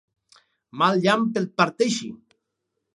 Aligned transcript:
Mal 0.83 0.97
llamp 1.05 1.29
et 1.43 1.55
parteixi! 1.63 2.13